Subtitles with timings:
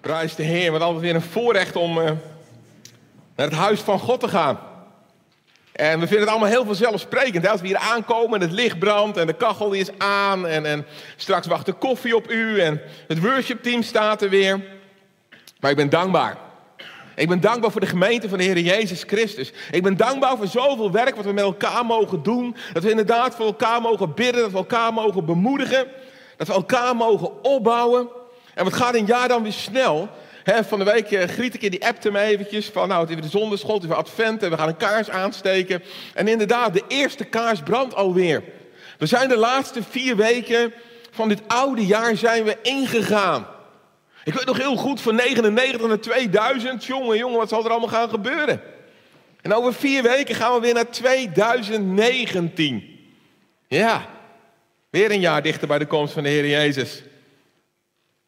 [0.00, 2.04] Prijs de Heer, wat altijd weer een voorrecht om uh,
[3.36, 4.58] naar het huis van God te gaan.
[5.72, 7.44] En we vinden het allemaal heel vanzelfsprekend.
[7.44, 7.50] Hè?
[7.50, 10.46] Als we hier aankomen en het licht brandt en de kachel is aan.
[10.46, 10.86] En, en
[11.16, 14.60] straks wacht de koffie op u en het worshipteam staat er weer.
[15.60, 16.36] Maar ik ben dankbaar.
[17.14, 19.52] Ik ben dankbaar voor de gemeente van de Heer Jezus Christus.
[19.70, 22.56] Ik ben dankbaar voor zoveel werk wat we met elkaar mogen doen.
[22.72, 25.86] Dat we inderdaad voor elkaar mogen bidden, dat we elkaar mogen bemoedigen.
[26.36, 28.08] Dat we elkaar mogen opbouwen.
[28.60, 30.08] En wat gaat een jaar dan weer snel?
[30.44, 33.14] van de week uh, griet ik in die appte me eventjes van, nou, het is
[33.14, 35.82] weer de zonderschool, het is weer advent en we gaan een kaars aansteken.
[36.14, 38.42] En inderdaad, de eerste kaars brandt alweer.
[38.98, 40.72] We zijn de laatste vier weken
[41.10, 43.46] van dit oude jaar zijn we ingegaan.
[44.24, 47.88] Ik weet nog heel goed, van 99 naar 2000, jongen, jongen, wat zal er allemaal
[47.88, 48.60] gaan gebeuren?
[49.42, 52.98] En over vier weken gaan we weer naar 2019.
[53.66, 54.06] Ja,
[54.90, 57.02] weer een jaar dichter bij de komst van de Heer Jezus.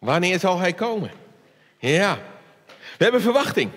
[0.02, 1.11] Wanneer zal Hij komen?
[1.79, 2.19] Ja,
[2.98, 3.70] we hebben verwachting.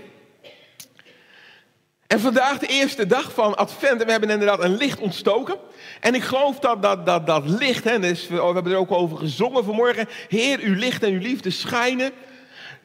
[2.07, 3.99] En vandaag de eerste dag van Advent.
[3.99, 5.57] En we hebben inderdaad een licht ontstoken.
[5.99, 9.18] En ik geloof dat dat, dat, dat licht, hè, dus we hebben er ook over
[9.18, 10.07] gezongen vanmorgen.
[10.27, 12.12] Heer, uw licht en uw liefde schijnen.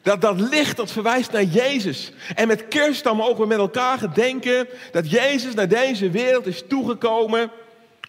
[0.01, 2.11] Dat dat licht dat verwijst naar Jezus.
[2.35, 6.63] En met kerst dan mogen we met elkaar gedenken dat Jezus naar deze wereld is
[6.67, 7.51] toegekomen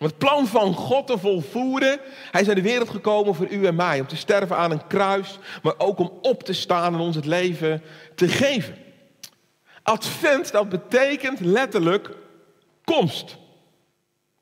[0.03, 1.98] om het plan van God te volvoeren.
[2.31, 4.00] Hij is naar de wereld gekomen voor u en mij.
[4.00, 5.39] Om te sterven aan een kruis.
[5.62, 7.83] Maar ook om op te staan en ons het leven
[8.14, 8.77] te geven.
[9.83, 12.11] Advent, dat betekent letterlijk
[12.84, 13.36] komst.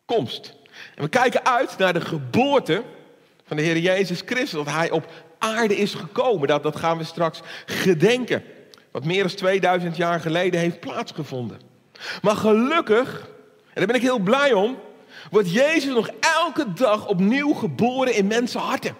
[0.04, 0.56] Komst.
[0.94, 2.82] En we kijken uit naar de geboorte
[3.44, 4.50] van de Heer Jezus Christus.
[4.50, 5.06] Dat Hij op
[5.38, 6.48] aarde is gekomen.
[6.48, 8.42] Dat, dat gaan we straks gedenken.
[8.90, 11.60] Wat meer dan 2000 jaar geleden heeft plaatsgevonden.
[12.22, 13.28] Maar gelukkig,
[13.66, 14.78] en daar ben ik heel blij om
[15.30, 18.96] wordt Jezus nog elke dag opnieuw geboren in mensenharten.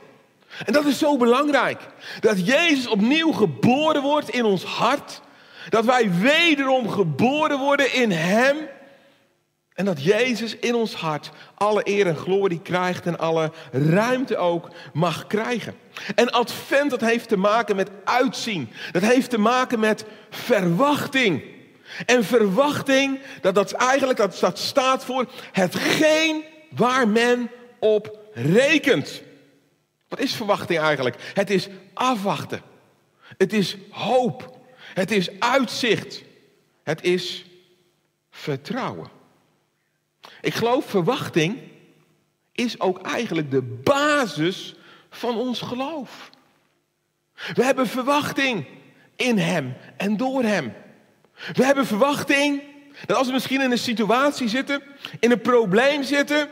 [0.64, 1.80] En dat is zo belangrijk.
[2.20, 5.20] Dat Jezus opnieuw geboren wordt in ons hart.
[5.68, 8.56] Dat wij wederom geboren worden in Hem.
[9.74, 14.68] En dat Jezus in ons hart alle eer en glorie krijgt en alle ruimte ook
[14.92, 15.74] mag krijgen.
[16.14, 18.70] En advent, dat heeft te maken met uitzien.
[18.92, 21.42] Dat heeft te maken met verwachting.
[22.06, 29.22] En verwachting, dat, dat eigenlijk dat, dat staat voor hetgeen waar men op rekent.
[30.08, 31.16] Wat is verwachting eigenlijk?
[31.34, 32.62] Het is afwachten.
[33.36, 34.58] Het is hoop.
[34.94, 36.22] Het is uitzicht.
[36.82, 37.44] Het is
[38.30, 39.08] vertrouwen.
[40.40, 41.58] Ik geloof verwachting
[42.52, 44.74] is ook eigenlijk de basis
[45.10, 46.30] van ons geloof.
[47.54, 48.66] We hebben verwachting
[49.16, 50.72] in Hem en door Hem.
[51.52, 52.62] We hebben verwachting
[53.06, 54.82] dat als we misschien in een situatie zitten,
[55.20, 56.48] in een probleem zitten,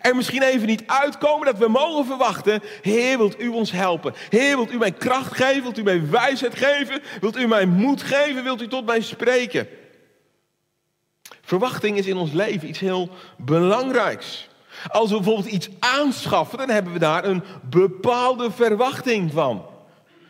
[0.00, 4.14] er misschien even niet uitkomen, dat we mogen verwachten, Heer, wilt u ons helpen?
[4.28, 5.62] Heer, wilt u mij kracht geven?
[5.62, 7.02] Wilt u mij wijsheid geven?
[7.20, 8.44] Wilt u mij moed geven?
[8.44, 9.68] Wilt u tot mij spreken?
[11.42, 14.48] Verwachting is in ons leven iets heel belangrijks.
[14.88, 19.71] Als we bijvoorbeeld iets aanschaffen, dan hebben we daar een bepaalde verwachting van.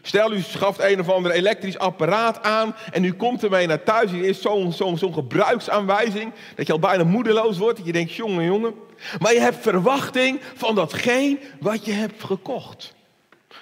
[0.03, 4.13] Stel, u schaft een of ander elektrisch apparaat aan en u komt ermee naar thuis.
[4.13, 7.77] Er is zo'n zo, gebruiksaanwijzing dat je al bijna moedeloos wordt.
[7.77, 8.75] Dat je denkt, jongen, jongen.
[9.19, 12.95] Maar je hebt verwachting van datgene wat je hebt gekocht.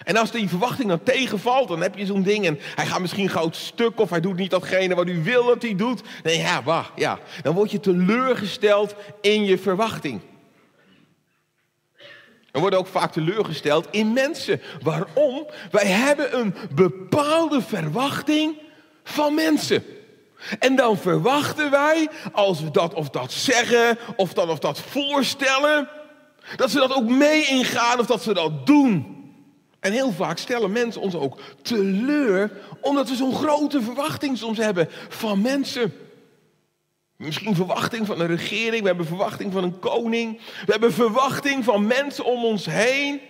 [0.04, 3.28] En als die verwachting dan tegenvalt, dan heb je zo'n ding en hij gaat misschien
[3.28, 6.02] goud stuk of hij doet niet datgene wat u wil dat hij doet.
[6.22, 7.18] Nee, ja, bah, ja.
[7.42, 10.20] Dan word je teleurgesteld in je verwachting.
[12.52, 14.60] We worden ook vaak teleurgesteld in mensen.
[14.82, 15.46] Waarom?
[15.70, 18.58] Wij hebben een bepaalde verwachting
[19.04, 19.84] van mensen.
[20.58, 25.88] En dan verwachten wij, als we dat of dat zeggen, of dat of dat voorstellen,
[26.56, 29.18] dat ze dat ook mee ingaan of dat ze dat doen.
[29.80, 32.50] En heel vaak stellen mensen ons ook teleur,
[32.80, 35.92] omdat we zo'n grote verwachting soms hebben van mensen.
[37.20, 41.86] Misschien verwachting van een regering, we hebben verwachting van een koning, we hebben verwachting van
[41.86, 43.20] mensen om ons heen.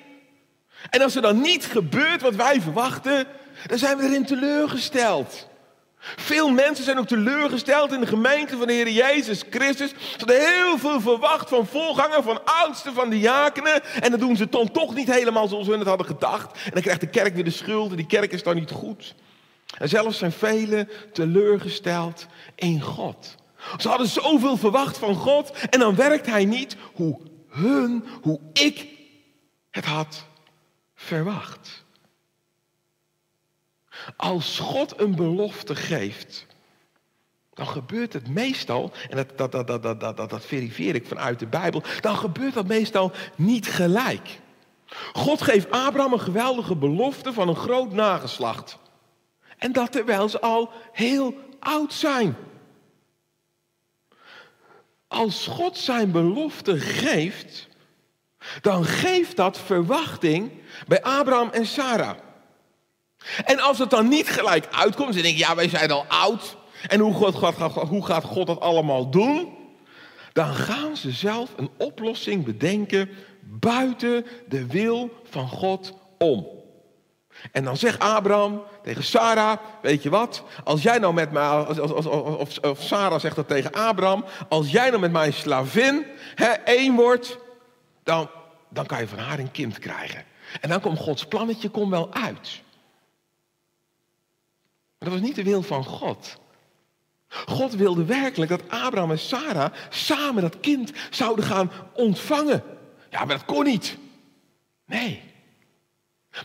[0.91, 3.27] En als er dan niet gebeurt wat wij verwachten,
[3.67, 5.49] dan zijn we erin teleurgesteld.
[5.99, 9.91] Veel mensen zijn ook teleurgesteld in de gemeente van de Heer Jezus Christus.
[9.91, 13.82] Ze hadden heel veel verwacht van voorganger, van oudsten, van diakenen.
[14.00, 16.64] En dan doen ze dan toch niet helemaal zoals we het hadden gedacht.
[16.64, 19.14] En dan krijgt de kerk weer de schuld en die kerk is dan niet goed.
[19.79, 23.38] En zelfs zijn velen teleurgesteld in God.
[23.79, 28.87] Ze hadden zoveel verwacht van God en dan werkt hij niet hoe hun, hoe ik
[29.71, 30.25] het had
[30.95, 31.85] verwacht.
[34.17, 36.47] Als God een belofte geeft,
[37.55, 41.39] dan gebeurt het meestal, en dat, dat, dat, dat, dat, dat, dat verifieer ik vanuit
[41.39, 44.41] de Bijbel, dan gebeurt dat meestal niet gelijk.
[45.12, 48.79] God geeft Abraham een geweldige belofte van een groot nageslacht.
[49.59, 52.37] En dat terwijl ze al heel oud zijn.
[55.11, 57.69] Als God zijn belofte geeft,
[58.61, 60.53] dan geeft dat verwachting
[60.87, 62.17] bij Abraham en Sarah.
[63.45, 66.57] En als het dan niet gelijk uitkomt, dan denk je, ja, wij zijn al oud.
[66.87, 67.35] En hoe, God,
[67.89, 69.57] hoe gaat God dat allemaal doen?
[70.33, 73.11] Dan gaan ze zelf een oplossing bedenken
[73.43, 76.60] buiten de wil van God om.
[77.52, 81.78] En dan zegt Abraham tegen Sarah, weet je wat, als jij nou met mij, als,
[81.78, 86.48] als, of, of Sarah zegt dat tegen Abraham, als jij nou met mijn slavin hè,
[86.48, 87.38] één wordt,
[88.02, 88.31] dan,
[88.69, 90.25] dan kan je van haar een kind krijgen.
[90.60, 92.62] En dan komt Gods plannetje komt wel uit.
[94.98, 96.38] Maar dat was niet de wil van God.
[97.28, 102.62] God wilde werkelijk dat Abraham en Sarah samen dat kind zouden gaan ontvangen.
[103.10, 103.96] Ja, maar dat kon niet.
[104.87, 105.30] Nee.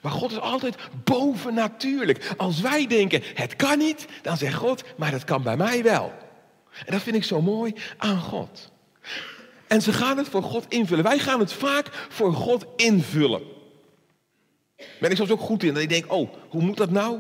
[0.02, 2.34] Maar God is altijd bovennatuurlijk.
[2.38, 6.14] Als wij denken, het kan niet, dan zegt God, maar dat kan bij mij wel.
[6.86, 8.72] En dat vind ik zo mooi aan God.
[9.68, 11.04] En ze gaan het voor God invullen.
[11.04, 13.42] Wij gaan het vaak voor God invullen.
[15.00, 15.74] Ben ik soms ook goed in.
[15.74, 17.20] Dat ik denk, oh, hoe moet dat nou?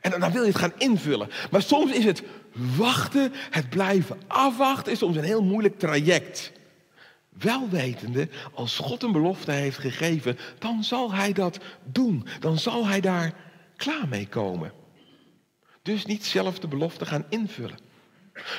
[0.00, 1.28] En dan wil je het gaan invullen.
[1.50, 2.22] Maar soms is het
[2.76, 6.52] wachten, het blijven afwachten, is soms een heel moeilijk traject.
[7.38, 12.26] Wel wetende, als God een belofte heeft gegeven, dan zal hij dat doen.
[12.40, 13.34] Dan zal hij daar
[13.76, 14.72] klaar mee komen.
[15.82, 17.78] Dus niet zelf de belofte gaan invullen.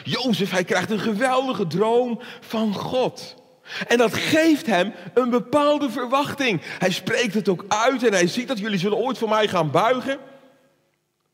[0.04, 3.36] Jozef, hij krijgt een geweldige droom van God.
[3.88, 6.62] En dat geeft hem een bepaalde verwachting.
[6.64, 9.72] Hij spreekt het ook uit en hij ziet dat jullie zullen ooit voor mij gaan
[9.72, 10.20] buigen.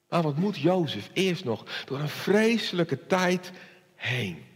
[0.09, 3.51] Maar wat moet Jozef eerst nog door een vreselijke tijd
[3.95, 4.46] heen?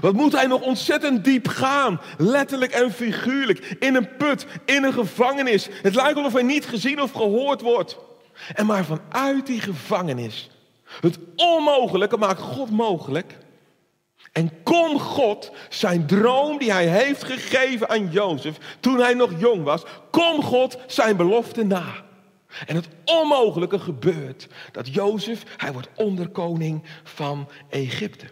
[0.00, 4.92] Wat moet hij nog ontzettend diep gaan, letterlijk en figuurlijk, in een put, in een
[4.92, 5.68] gevangenis.
[5.82, 7.96] Het lijkt alsof hij niet gezien of gehoord wordt.
[8.54, 10.50] En maar vanuit die gevangenis,
[11.00, 13.36] het onmogelijke maakt God mogelijk.
[14.32, 19.62] En kon God zijn droom die hij heeft gegeven aan Jozef toen hij nog jong
[19.62, 21.84] was, kon God zijn belofte na.
[22.66, 24.46] En het onmogelijke gebeurt.
[24.72, 28.26] Dat Jozef, hij wordt onderkoning van Egypte.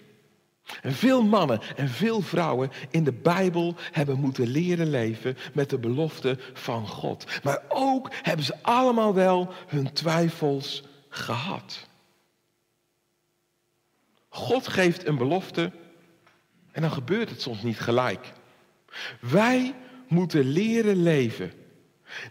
[0.82, 5.78] En veel mannen en veel vrouwen in de Bijbel hebben moeten leren leven met de
[5.78, 7.24] belofte van God.
[7.42, 11.86] Maar ook hebben ze allemaal wel hun twijfels gehad.
[14.28, 15.72] God geeft een belofte
[16.72, 18.32] en dan gebeurt het soms niet gelijk.
[19.20, 19.74] Wij
[20.08, 21.52] moeten leren leven.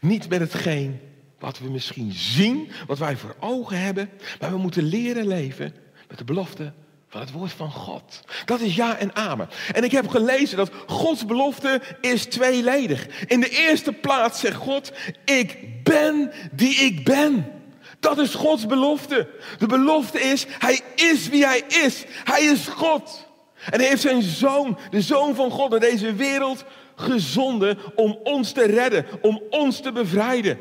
[0.02, 1.00] Niet met hetgeen
[1.40, 4.10] wat we misschien zien, wat wij voor ogen hebben.
[4.40, 5.74] Maar we moeten leren leven
[6.08, 6.74] met de belofte
[7.16, 8.22] van het woord van God.
[8.46, 9.50] Dat is ja en amen.
[9.74, 13.26] En ik heb gelezen dat Gods belofte is tweeledig.
[13.26, 14.92] In de eerste plaats zegt God,
[15.26, 17.52] ik ben die ik ben.
[18.00, 19.30] Dat is Gods belofte.
[19.58, 22.04] De belofte is, hij is wie hij is.
[22.08, 23.28] Hij is God.
[23.70, 26.66] En hij heeft zijn zoon, de zoon van God, naar deze wereld
[26.96, 30.60] gezonden om ons te redden, om ons te bevrijden.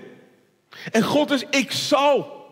[0.93, 2.47] En God is, ik zal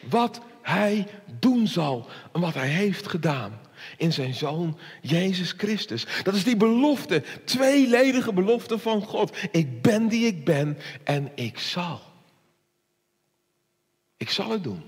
[0.00, 1.06] wat hij
[1.38, 3.60] doen zal wat hij heeft gedaan
[3.96, 6.06] in zijn zoon Jezus Christus.
[6.22, 9.36] Dat is die belofte, tweeledige belofte van God.
[9.50, 12.00] Ik ben die ik ben en ik zal.
[14.16, 14.82] Ik zal het doen.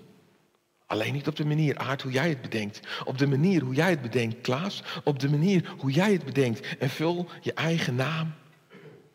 [0.86, 2.80] Alleen niet op de manier, Aard, hoe jij het bedenkt.
[3.04, 4.82] Op de manier hoe jij het bedenkt, Klaas.
[5.04, 6.76] Op de manier hoe jij het bedenkt.
[6.78, 8.34] En vul je eigen naam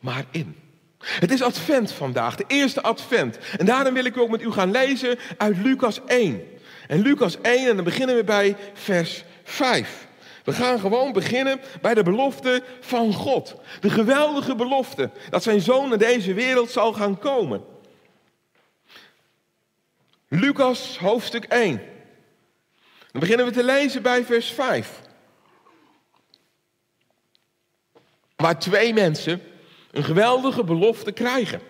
[0.00, 0.56] maar in.
[0.98, 3.38] Het is advent vandaag, de eerste advent.
[3.58, 6.40] En daarom wil ik ook met u gaan lezen uit Lucas 1.
[6.86, 10.06] En Lucas 1, en dan beginnen we bij vers 5.
[10.44, 13.54] We gaan gewoon beginnen bij de belofte van God.
[13.80, 17.64] De geweldige belofte dat zijn zoon naar deze wereld zal gaan komen.
[20.28, 21.80] Lucas hoofdstuk 1.
[23.10, 25.00] Dan beginnen we te lezen bij vers 5.
[28.36, 29.42] Waar twee mensen
[29.90, 31.60] een geweldige belofte krijgen.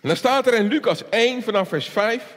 [0.00, 2.36] En dan staat er in Lucas 1 vanaf vers 5.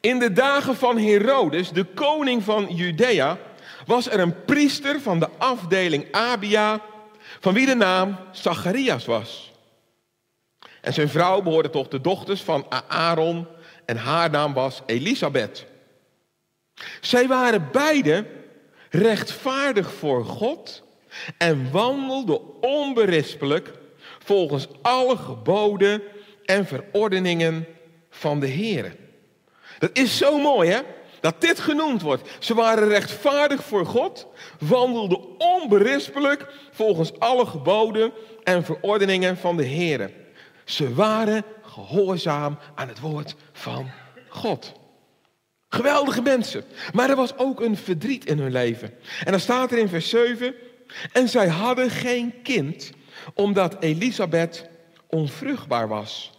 [0.00, 3.38] In de dagen van Herodes, de koning van Judea,
[3.86, 6.80] was er een priester van de afdeling Abia,
[7.40, 9.52] van wie de naam Zacharias was.
[10.80, 13.46] En zijn vrouw behoorde tot de dochters van Aaron
[13.84, 15.66] en haar naam was Elisabeth.
[17.00, 18.26] Zij waren beide
[18.90, 20.82] rechtvaardig voor God
[21.38, 23.72] en wandelde onberispelijk
[24.26, 26.02] volgens alle geboden
[26.44, 27.66] en verordeningen
[28.10, 28.96] van de Heer.
[29.78, 30.80] Dat is zo mooi, hè?
[31.20, 32.28] Dat dit genoemd wordt.
[32.38, 34.26] Ze waren rechtvaardig voor God,
[34.58, 40.10] wandelden onberispelijk volgens alle geboden en verordeningen van de Heer.
[40.64, 43.90] Ze waren gehoorzaam aan het woord van
[44.28, 44.72] God.
[45.68, 46.64] Geweldige mensen.
[46.92, 48.94] Maar er was ook een verdriet in hun leven.
[49.24, 50.54] En dan staat er in vers 7.
[51.12, 52.90] En zij hadden geen kind,
[53.34, 54.66] omdat Elisabeth
[55.08, 56.32] onvruchtbaar was.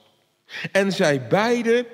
[0.71, 1.85] En zij beiden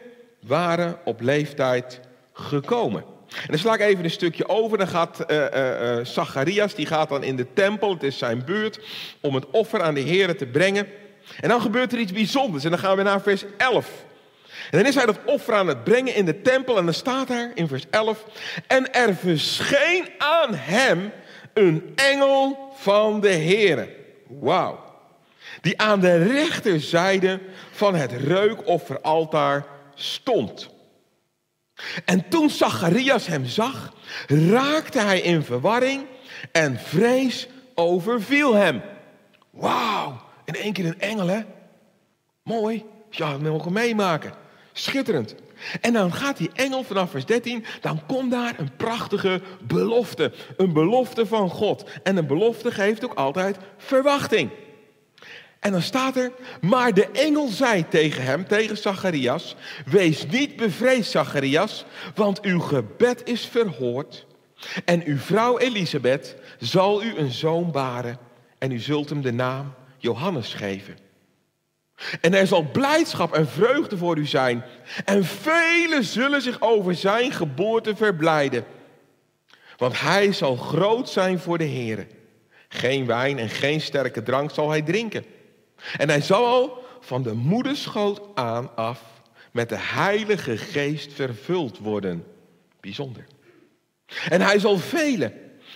[0.42, 2.00] waren op leeftijd
[2.34, 3.04] gekomen.
[3.30, 4.78] En dan sla ik even een stukje over.
[4.78, 8.80] Dan gaat uh, uh, Zacharias, die gaat dan in de tempel, het is zijn buurt,
[9.22, 10.88] om het offer aan de Heer te brengen.
[11.40, 12.64] En dan gebeurt er iets bijzonders.
[12.64, 13.90] En dan gaan we naar vers 11.
[14.72, 16.78] En dan is hij dat offer aan het brengen in de tempel.
[16.78, 18.26] En dan staat daar in vers 11.
[18.68, 21.12] En er verscheen aan hem
[21.54, 23.88] een engel van de Heer.
[24.40, 24.92] Wauw.
[25.62, 27.40] Die aan de rechterzijde
[27.72, 30.70] van het reukofferaltaar stond.
[32.06, 33.94] En toen Zacharias hem zag,
[34.28, 36.06] raakte hij in verwarring
[36.52, 38.82] en vrees overviel hem.
[39.50, 41.42] Wauw, in één keer een engel hè?
[42.44, 44.34] Mooi, ja, dat mogen meemaken.
[44.74, 45.36] Schitterend.
[45.82, 50.32] En dan gaat die engel vanaf vers 13, dan komt daar een prachtige belofte.
[50.58, 51.84] Een belofte van God.
[52.04, 54.50] En een belofte geeft ook altijd verwachting.
[55.60, 59.56] En dan staat er, maar de engel zei tegen hem, tegen Zacharias,
[59.86, 64.26] wees niet bevreesd Zacharias, want uw gebed is verhoord.
[64.86, 68.18] En uw vrouw Elisabeth zal u een zoon baren
[68.58, 71.03] en u zult hem de naam Johannes geven.
[72.22, 74.64] En er zal blijdschap en vreugde voor u zijn.
[75.06, 78.66] En velen zullen zich over zijn geboorte verblijden.
[79.78, 82.08] Want hij zal groot zijn voor de Heer.
[82.70, 85.26] Geen wijn en geen sterke drank zal hij drinken.
[85.98, 89.02] En hij zal van de moederschoot aan af
[89.52, 92.26] met de Heilige Geest vervuld worden.
[92.80, 93.26] Bijzonder.
[94.30, 95.34] En hij zal velen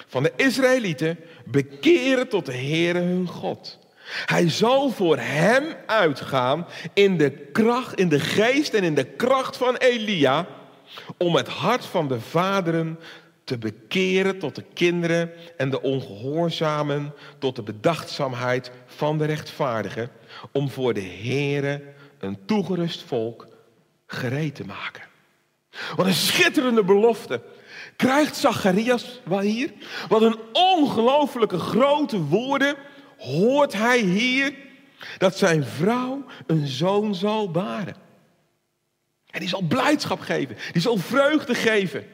[0.07, 3.79] van de Israëlieten bekeren tot de Heere hun God.
[4.07, 9.57] Hij zal voor hem uitgaan in de kracht, in de geest en in de kracht
[9.57, 10.47] van Elia,
[11.17, 12.99] om het hart van de vaderen
[13.43, 20.09] te bekeren tot de kinderen en de ongehoorzamen tot de bedachtzaamheid van de rechtvaardigen,
[20.51, 21.81] om voor de Here
[22.19, 23.47] een toegerust volk
[24.07, 25.03] gereed te maken.
[25.95, 27.41] Wat een schitterende belofte
[27.95, 29.71] krijgt Zacharias wel hier.
[30.07, 32.75] Wat een ongelooflijke grote woorden
[33.17, 34.53] hoort hij hier
[35.17, 37.95] dat zijn vrouw een zoon zal baren.
[39.29, 42.07] En die zal blijdschap geven, die zal vreugde geven.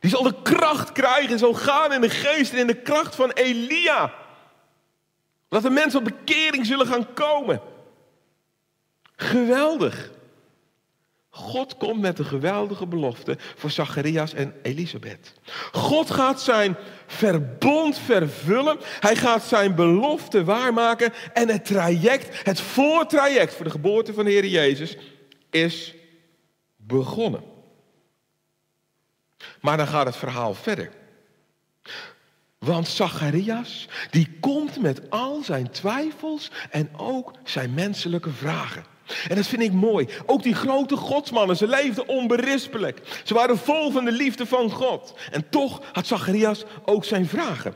[0.00, 3.30] Die zal de kracht krijgen, zal gaan in de geest en in de kracht van
[3.30, 4.14] Elia.
[5.48, 7.60] Dat de mensen op bekering zullen gaan komen.
[9.16, 10.10] Geweldig.
[11.36, 15.34] God komt met een geweldige belofte voor Zacharias en Elisabeth.
[15.72, 16.76] God gaat zijn
[17.06, 18.78] verbond vervullen.
[19.00, 21.12] Hij gaat zijn belofte waarmaken.
[21.32, 24.96] En het traject, het voortraject voor de geboorte van de Heer Jezus
[25.50, 25.94] is
[26.76, 27.42] begonnen.
[29.60, 30.90] Maar dan gaat het verhaal verder.
[32.58, 38.93] Want Zacharias, die komt met al zijn twijfels en ook zijn menselijke vragen.
[39.28, 40.08] En dat vind ik mooi.
[40.26, 43.00] Ook die grote godsmannen, ze leefden onberispelijk.
[43.24, 45.14] Ze waren vol van de liefde van God.
[45.30, 47.74] En toch had Zacharias ook zijn vragen.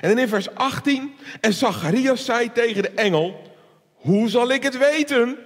[0.00, 3.40] En dan in vers 18, en Zacharias zei tegen de engel,
[3.94, 5.38] hoe zal ik het weten?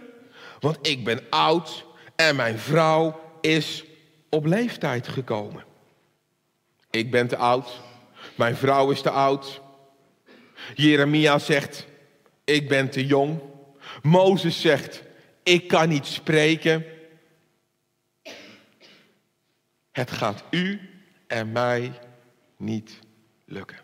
[0.60, 1.84] Want ik ben oud
[2.16, 3.84] en mijn vrouw is
[4.30, 5.64] op leeftijd gekomen.
[6.90, 7.80] Ik ben te oud,
[8.34, 9.60] mijn vrouw is te oud.
[10.74, 11.86] Jeremia zegt,
[12.44, 13.40] ik ben te jong.
[14.02, 15.02] Mozes zegt,
[15.46, 16.84] ik kan niet spreken.
[19.92, 20.80] Het gaat u
[21.26, 21.92] en mij
[22.56, 22.98] niet
[23.44, 23.78] lukken.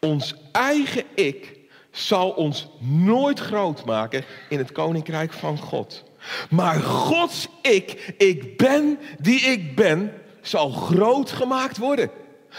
[0.00, 1.58] Ons eigen ik
[1.90, 6.04] zal ons nooit groot maken in het koninkrijk van God.
[6.50, 12.10] Maar Gods ik, ik ben die ik ben, zal groot gemaakt worden.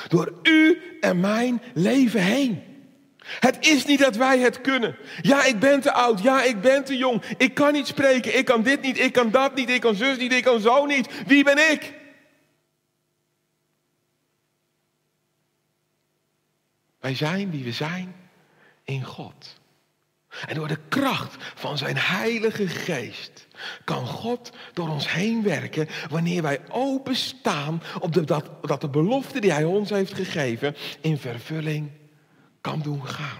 [0.07, 2.68] Door u en mijn leven heen.
[3.25, 4.95] Het is niet dat wij het kunnen.
[5.21, 6.21] Ja, ik ben te oud.
[6.21, 7.23] Ja, ik ben te jong.
[7.37, 8.37] Ik kan niet spreken.
[8.37, 8.99] Ik kan dit niet.
[8.99, 9.69] Ik kan dat niet.
[9.69, 10.33] Ik kan zus niet.
[10.33, 11.25] Ik kan zo niet.
[11.25, 11.93] Wie ben ik?
[16.99, 18.15] Wij zijn wie we zijn
[18.83, 19.57] in God.
[20.47, 23.47] En door de kracht van zijn Heilige Geest
[23.83, 29.39] kan God door ons heen werken wanneer wij openstaan op de, dat, dat de belofte
[29.39, 31.91] die Hij ons heeft gegeven in vervulling
[32.69, 33.39] kan doen gaan.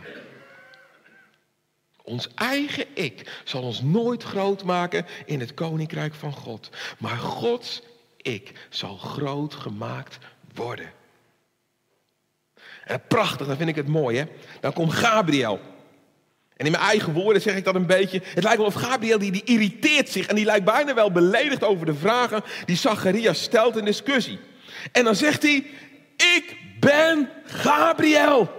[2.03, 6.69] Ons eigen ik zal ons nooit groot maken in het koninkrijk van God.
[6.97, 7.81] Maar Gods
[8.17, 10.17] ik zal groot gemaakt
[10.53, 10.91] worden.
[12.83, 14.25] En prachtig, dan vind ik het mooi hè.
[14.59, 15.59] Dan komt Gabriel.
[16.55, 18.21] En in mijn eigen woorden zeg ik dat een beetje.
[18.23, 21.63] Het lijkt wel of Gabriel die, die irriteert zich en die lijkt bijna wel beledigd
[21.63, 24.39] over de vragen die Zacharias stelt in discussie.
[24.91, 25.65] En dan zegt hij,
[26.35, 28.57] ik ben Gabriel.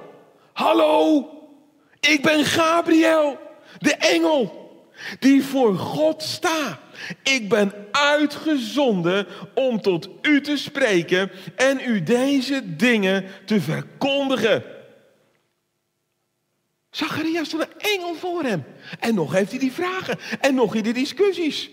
[0.61, 1.29] Hallo,
[2.01, 3.39] ik ben Gabriel,
[3.79, 4.71] de engel
[5.19, 6.79] die voor God staat.
[7.23, 14.65] Ik ben uitgezonden om tot u te spreken en u deze dingen te verkondigen.
[16.91, 18.65] Zacharias stond een engel voor hem.
[18.99, 20.19] En nog heeft hij die vragen.
[20.41, 21.71] En nog in die discussies.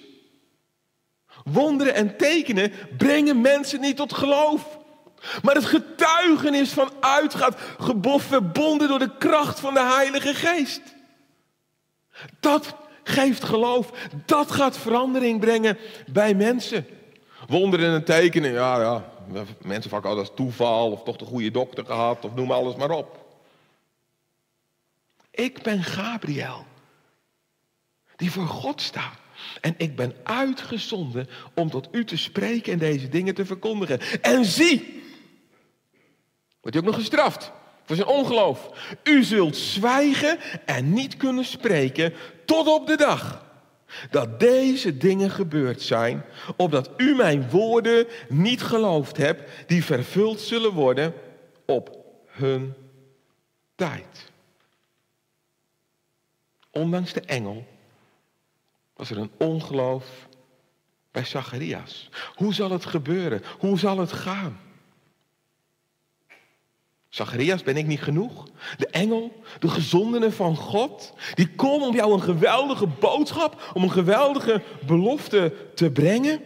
[1.43, 4.77] Wonderen en tekenen brengen mensen niet tot geloof.
[5.41, 10.81] Maar het getuigenis van uitgaat, gebof verbonden door de kracht van de Heilige Geest.
[12.39, 13.91] Dat geeft geloof.
[14.25, 15.77] Dat gaat verandering brengen
[16.11, 16.87] bij mensen.
[17.47, 19.15] Wonderen en tekenen, ja, ja.
[19.61, 22.91] Mensen vaak altijd als toeval of toch de goede dokter gehad of noem alles maar
[22.91, 23.25] op.
[25.31, 26.65] Ik ben Gabriel,
[28.15, 29.19] die voor God staat.
[29.61, 33.99] En ik ben uitgezonden om tot u te spreken en deze dingen te verkondigen.
[34.21, 35.03] En zie,
[36.67, 37.51] wordt hij ook nog gestraft
[37.85, 38.69] voor zijn ongeloof.
[39.03, 42.13] U zult zwijgen en niet kunnen spreken
[42.45, 43.45] tot op de dag
[44.09, 50.73] dat deze dingen gebeurd zijn, opdat u mijn woorden niet geloofd hebt, die vervuld zullen
[50.73, 51.13] worden
[51.65, 52.73] op hun
[53.75, 54.31] tijd.
[56.71, 57.65] Ondanks de engel
[58.93, 60.27] was er een ongeloof
[61.11, 62.09] bij Zacharias.
[62.35, 63.43] Hoe zal het gebeuren?
[63.59, 64.65] Hoe zal het gaan?
[67.17, 68.47] Zacharias, ben ik niet genoeg?
[68.77, 73.91] De engel, de gezondene van God, die komen om jou een geweldige boodschap, om een
[73.91, 76.41] geweldige belofte te brengen.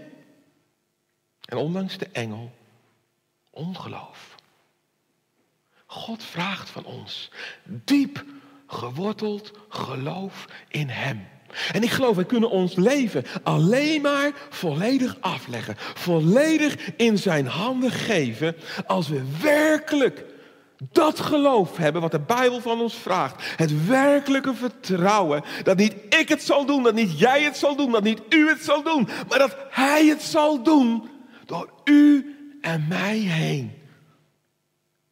[1.45, 2.51] En ondanks de engel,
[3.49, 4.35] ongeloof.
[5.85, 7.31] God vraagt van ons
[7.63, 8.23] diep
[8.67, 11.27] geworteld geloof in Hem.
[11.71, 17.91] En ik geloof, wij kunnen ons leven alleen maar volledig afleggen, volledig in Zijn handen
[17.91, 18.55] geven,
[18.85, 20.29] als we werkelijk
[20.89, 23.43] dat geloof hebben wat de Bijbel van ons vraagt.
[23.55, 27.91] Het werkelijke vertrouwen dat niet ik het zal doen, dat niet jij het zal doen,
[27.91, 31.09] dat niet u het zal doen, maar dat Hij het zal doen
[31.45, 33.79] door u en mij heen.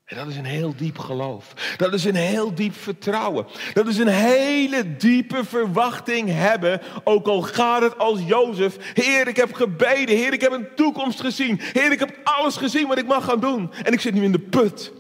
[0.05, 1.53] En dat is een heel diep geloof.
[1.77, 3.45] Dat is een heel diep vertrouwen.
[3.73, 6.82] Dat is een hele diepe verwachting hebben.
[7.03, 8.93] Ook al gaat het als Jozef.
[8.93, 10.15] Heer, ik heb gebeden.
[10.15, 11.60] Heer, ik heb een toekomst gezien.
[11.62, 13.71] Heer, ik heb alles gezien wat ik mag gaan doen.
[13.84, 14.91] En ik zit nu in de put.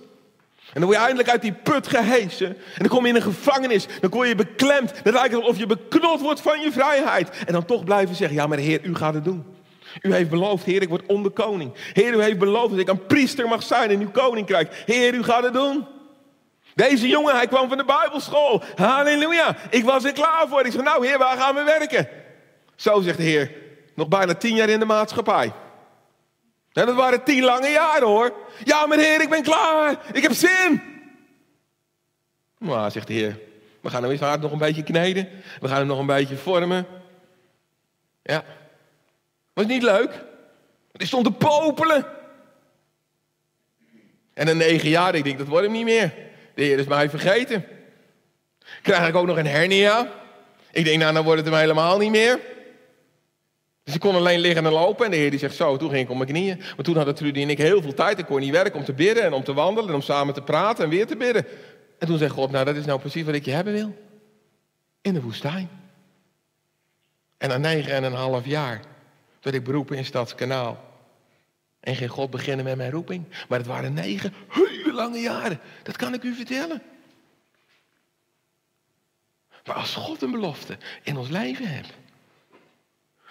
[0.73, 2.47] En dan word je eindelijk uit die put gehesen.
[2.47, 3.87] En dan kom je in een gevangenis.
[4.01, 4.93] Dan word je beklemd.
[5.03, 7.29] Dan lijkt het alsof je beknot wordt van je vrijheid.
[7.45, 9.45] En dan toch blijven zeggen, ja maar Heer, u gaat het doen.
[10.01, 11.73] U heeft beloofd, Heer, ik word onderkoning.
[11.93, 14.83] Heer, u heeft beloofd dat ik een priester mag zijn in uw koninkrijk.
[14.85, 15.85] Heer, u gaat het doen.
[16.75, 18.63] Deze jongen, hij kwam van de Bijbelschool.
[18.75, 19.55] Halleluja.
[19.69, 20.65] Ik was er klaar voor.
[20.65, 22.07] Ik zeg, nou Heer, waar gaan we werken?
[22.75, 23.51] Zo zegt de Heer,
[23.95, 25.51] nog bijna tien jaar in de maatschappij.
[26.71, 28.33] Dat waren tien lange jaren hoor.
[28.63, 29.97] Ja, maar Heer, ik ben klaar.
[30.13, 30.81] Ik heb zin.
[32.57, 33.39] Maar, zegt de Heer,
[33.81, 35.29] we gaan hem eens hard nog een beetje kneden.
[35.59, 36.87] We gaan hem nog een beetje vormen.
[38.21, 38.43] Ja,
[39.53, 40.23] was niet leuk.
[40.91, 42.05] Die stond te popelen.
[44.33, 46.13] En een negen jaar, ik denk, dat wordt hem niet meer.
[46.55, 47.65] De Heer is mij vergeten.
[48.81, 50.11] Krijg ik ook nog een hernia?
[50.71, 52.39] Ik denk, nou, dan wordt het hem helemaal niet meer.
[53.89, 55.05] Dus ik kon alleen liggen en lopen.
[55.05, 56.57] En de Heer die zegt zo, toen ging ik op mijn knieën.
[56.57, 58.19] Maar toen hadden Trudy en ik heel veel tijd.
[58.19, 60.41] Ik kon niet werken om te bidden en om te wandelen en om samen te
[60.41, 61.45] praten en weer te bidden.
[61.99, 63.97] En toen zei God, nou dat is nou precies wat ik je hebben wil.
[65.01, 65.69] In de woestijn.
[67.37, 68.81] En na negen en een half jaar
[69.41, 70.83] werd ik beroepen in Stadskanaal.
[71.79, 73.25] En ging God beginnen met mijn roeping.
[73.47, 75.59] Maar het waren negen hele lange jaren.
[75.83, 76.81] Dat kan ik u vertellen.
[79.65, 81.93] Maar als God een belofte in ons leven heeft.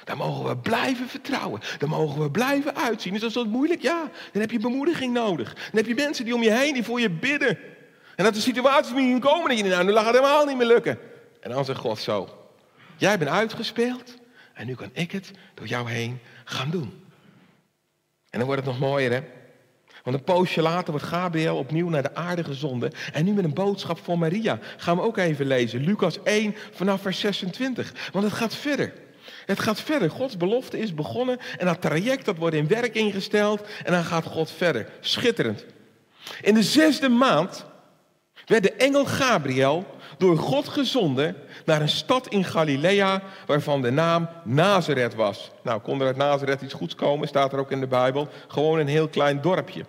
[0.04, 1.60] Dan mogen we blijven vertrouwen.
[1.78, 3.14] Dan mogen we blijven uitzien.
[3.14, 3.82] Is dat moeilijk?
[3.82, 4.10] Ja.
[4.32, 5.54] Dan heb je bemoediging nodig.
[5.54, 7.58] Dan heb je mensen die om je heen, die voor je bidden.
[8.16, 10.66] En dat de situaties misschien komen dat je nou, nu laat het helemaal niet meer
[10.66, 10.98] lukken.
[11.40, 12.28] En dan zegt God zo.
[12.96, 14.16] Jij bent uitgespeeld.
[14.54, 17.02] En nu kan ik het door jou heen gaan doen.
[18.30, 19.20] En dan wordt het nog mooier, hè?
[20.02, 22.92] Want een poosje later wordt Gabriel opnieuw naar de aarde gezonden.
[23.12, 24.58] En nu met een boodschap voor Maria.
[24.76, 25.80] Gaan we ook even lezen.
[25.80, 27.92] Lucas 1 vanaf vers 26.
[28.12, 28.92] Want het gaat verder.
[29.48, 30.10] Het gaat verder.
[30.10, 31.38] Gods belofte is begonnen.
[31.58, 33.62] En dat traject dat wordt in werking gesteld.
[33.84, 34.88] En dan gaat God verder.
[35.00, 35.64] Schitterend.
[36.40, 37.64] In de zesde maand
[38.46, 39.86] werd de engel Gabriel
[40.18, 45.50] door God gezonden naar een stad in Galilea waarvan de naam Nazareth was.
[45.62, 48.28] Nou, kon er uit Nazareth iets goeds komen, staat er ook in de Bijbel.
[48.48, 49.84] Gewoon een heel klein dorpje.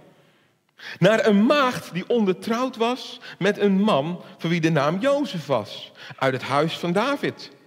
[0.99, 5.91] Naar een maagd die ondertrouwd was met een man van wie de naam Jozef was,
[6.15, 7.57] uit het huis van David.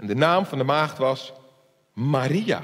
[0.00, 1.32] En de naam van de maagd was
[1.92, 2.62] Maria.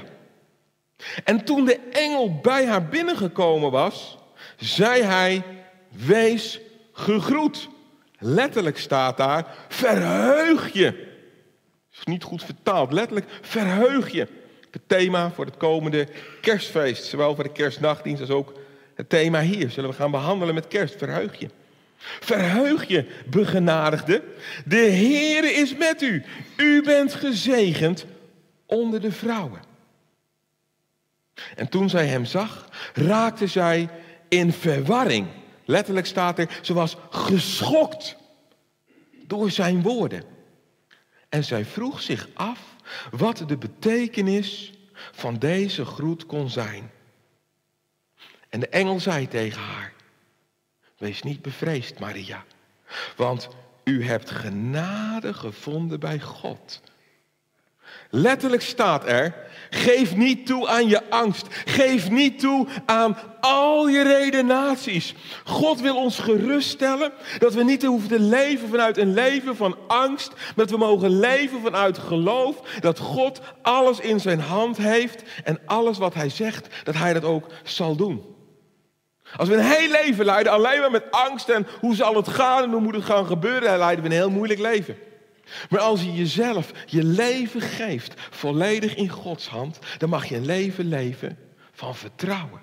[1.23, 4.17] En toen de engel bij haar binnengekomen was,
[4.57, 5.43] zei hij:
[5.89, 6.59] Wees
[6.91, 7.69] gegroet.
[8.19, 11.15] Letterlijk staat daar: Verheug je.
[11.91, 12.91] Is niet goed vertaald.
[12.91, 14.27] Letterlijk: Verheug je.
[14.71, 16.07] Het thema voor het komende
[16.41, 18.53] kerstfeest, zowel voor de kerstnachtdienst als ook
[18.95, 19.69] het thema hier.
[19.69, 20.95] Zullen we gaan behandelen met kerst.
[20.97, 21.49] Verheug je.
[21.97, 24.23] Verheug je, begenadigde.
[24.65, 26.23] De Heere is met u.
[26.57, 28.05] U bent gezegend
[28.65, 29.61] onder de vrouwen.
[31.55, 33.89] En toen zij hem zag, raakte zij
[34.27, 35.27] in verwarring.
[35.65, 38.15] Letterlijk staat er, ze was geschokt
[39.25, 40.23] door zijn woorden.
[41.29, 42.59] En zij vroeg zich af
[43.11, 44.73] wat de betekenis
[45.11, 46.91] van deze groet kon zijn.
[48.49, 49.93] En de engel zei tegen haar:
[50.97, 52.43] Wees niet bevreesd, Maria,
[53.15, 53.47] want
[53.83, 56.81] u hebt genade gevonden bij God.
[58.09, 59.35] Letterlijk staat er:
[59.69, 61.47] geef niet toe aan je angst.
[61.65, 65.15] Geef niet toe aan al je redenaties.
[65.43, 70.33] God wil ons geruststellen dat we niet hoeven te leven vanuit een leven van angst,
[70.33, 75.59] maar dat we mogen leven vanuit geloof dat God alles in zijn hand heeft en
[75.65, 78.35] alles wat hij zegt, dat hij dat ook zal doen.
[79.35, 82.63] Als we een heel leven leiden alleen maar met angst en hoe zal het gaan
[82.63, 84.97] en hoe moet het gaan gebeuren, dan leiden we een heel moeilijk leven.
[85.69, 90.45] Maar als je jezelf je leven geeft, volledig in Gods hand, dan mag je een
[90.45, 91.37] leven leven
[91.71, 92.61] van vertrouwen.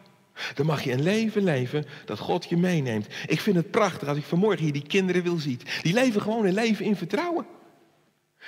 [0.55, 3.07] Dan mag je een leven leven dat God je meeneemt.
[3.27, 5.61] Ik vind het prachtig als ik vanmorgen hier die kinderen wil zien.
[5.83, 7.46] Die leven gewoon een leven in vertrouwen.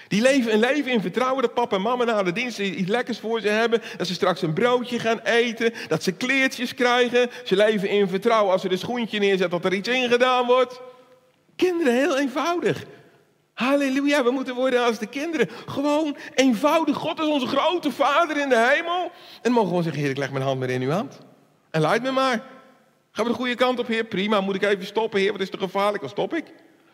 [0.08, 3.18] Die leven een leven in vertrouwen dat papa en mama na de dienst iets lekkers
[3.18, 3.82] voor ze hebben.
[3.96, 5.72] Dat ze straks een broodje gaan eten.
[5.88, 7.30] Dat ze kleertjes krijgen.
[7.44, 10.80] Ze leven in vertrouwen als ze de schoentje neerzet dat er iets in gedaan wordt.
[11.56, 12.84] Kinderen, heel eenvoudig.
[13.54, 15.48] Halleluja, we moeten worden als de kinderen.
[15.66, 16.96] Gewoon eenvoudig.
[16.96, 19.02] God is onze grote vader in de hemel.
[19.02, 19.10] En
[19.42, 21.18] dan mogen we zeggen, heer, ik leg mijn hand maar in uw hand.
[21.70, 22.42] En leid me maar.
[23.12, 24.04] Gaan we de goede kant op, heer?
[24.04, 25.32] Prima, moet ik even stoppen, heer?
[25.32, 26.00] Wat is te gevaarlijk?
[26.00, 26.44] Dan stop ik.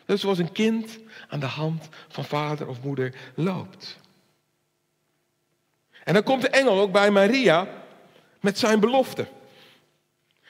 [0.05, 3.97] Dus zoals een kind aan de hand van vader of moeder loopt.
[6.03, 7.67] En dan komt de engel ook bij Maria
[8.39, 9.27] met zijn belofte.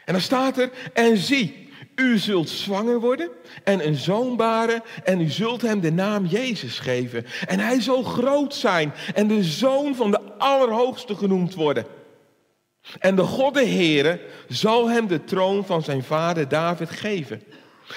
[0.06, 3.30] En dan staat er, en zie, u zult zwanger worden
[3.64, 7.26] en een zoon baren en u zult hem de naam Jezus geven.
[7.48, 11.86] En hij zal groot zijn en de zoon van de Allerhoogste genoemd worden.
[13.00, 17.44] En de God de Heere zal hem de troon van zijn vader David geven.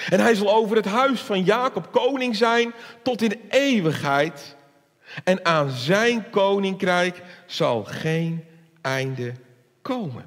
[0.09, 2.73] En hij zal over het huis van Jacob koning zijn
[3.03, 4.55] tot in eeuwigheid.
[5.23, 8.45] En aan zijn koninkrijk zal geen
[8.81, 9.33] einde
[9.81, 10.25] komen.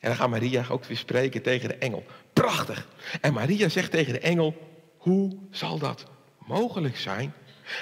[0.00, 2.04] En dan gaat Maria ook weer spreken tegen de engel.
[2.32, 2.88] Prachtig.
[3.20, 4.56] En Maria zegt tegen de engel:
[4.96, 6.04] Hoe zal dat
[6.38, 7.32] mogelijk zijn,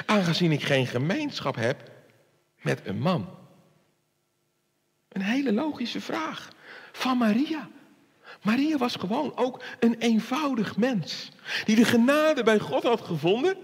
[0.06, 1.90] aangezien ik geen gemeenschap heb
[2.60, 3.28] met een man?
[5.08, 6.48] Een hele logische vraag
[6.92, 7.68] van Maria.
[8.46, 11.30] Maria was gewoon ook een eenvoudig mens.
[11.64, 13.56] Die de genade bij God had gevonden.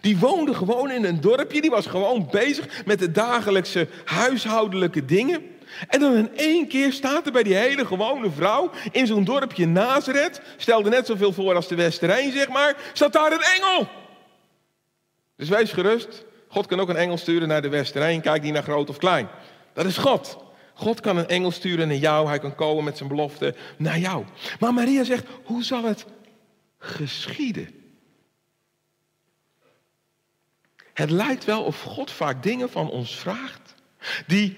[0.00, 1.60] Die woonde gewoon in een dorpje.
[1.60, 5.42] Die was gewoon bezig met de dagelijkse huishoudelijke dingen.
[5.88, 9.66] En dan in één keer staat er bij die hele gewone vrouw in zo'n dorpje
[9.66, 10.40] Nazareth.
[10.56, 12.76] Stelde net zoveel voor als de Westerijn, zeg maar.
[12.92, 13.88] Staat daar een engel.
[15.36, 16.24] Dus wees gerust.
[16.48, 18.20] God kan ook een engel sturen naar de Westerijn.
[18.20, 19.28] Kijk die naar groot of klein.
[19.72, 20.47] Dat is God.
[20.78, 22.28] God kan een engel sturen naar jou.
[22.28, 24.24] Hij kan komen met zijn belofte naar jou.
[24.60, 26.06] Maar Maria zegt, hoe zal het
[26.78, 27.68] geschieden?
[30.92, 33.74] Het lijkt wel of God vaak dingen van ons vraagt
[34.26, 34.56] die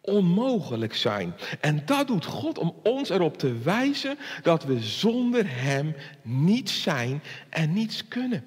[0.00, 1.34] onmogelijk zijn.
[1.60, 7.22] En dat doet God om ons erop te wijzen dat we zonder Hem niets zijn
[7.48, 8.44] en niets kunnen.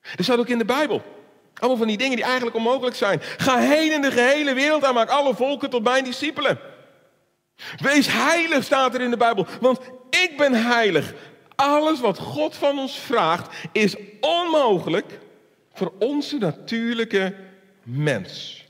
[0.00, 1.02] Er staat ook in de Bijbel.
[1.54, 3.20] Allemaal van die dingen die eigenlijk onmogelijk zijn.
[3.36, 6.58] Ga heen in de gehele wereld en maak alle volken tot mijn discipelen.
[7.76, 9.46] Wees heilig, staat er in de Bijbel.
[9.60, 11.14] Want ik ben heilig.
[11.54, 15.18] Alles wat God van ons vraagt is onmogelijk
[15.72, 17.34] voor onze natuurlijke
[17.82, 18.64] mens.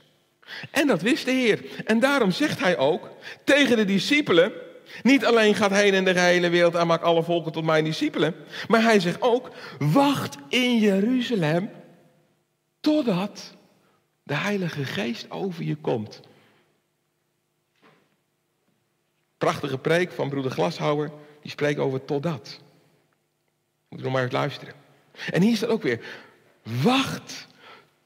[0.71, 1.59] En dat wist de Heer.
[1.85, 3.09] En daarom zegt hij ook
[3.43, 4.51] tegen de discipelen:
[5.03, 8.35] niet alleen gaat heen in de gehele wereld en maakt alle volken tot mijn discipelen,
[8.67, 11.69] maar hij zegt ook: wacht in Jeruzalem
[12.85, 13.53] totdat
[14.23, 16.21] de Heilige Geest over je komt.
[19.37, 22.59] Prachtige preek van broeder Glashouwer, die spreekt over totdat.
[23.87, 24.73] Moet je nog maar eens luisteren.
[25.31, 26.05] En hier staat ook weer:
[26.83, 27.47] wacht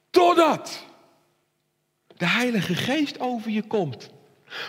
[0.10, 0.86] totdat
[2.18, 4.10] de Heilige Geest over je komt.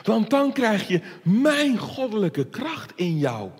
[0.03, 3.51] Want dan krijg je mijn goddelijke kracht in jou.